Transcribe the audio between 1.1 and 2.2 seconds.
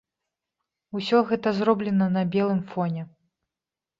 гэта зроблена